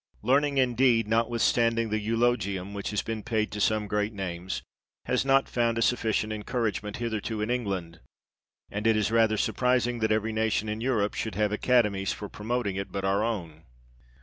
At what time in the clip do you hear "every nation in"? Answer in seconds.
10.11-10.81